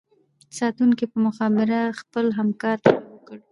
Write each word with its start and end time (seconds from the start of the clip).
ساتونکي 0.57 1.05
په 1.11 1.17
مخابره 1.25 1.79
خپل 1.99 2.25
همکار 2.39 2.77
ته 2.83 2.89
غږ 2.97 3.07
وکړو 3.13 3.41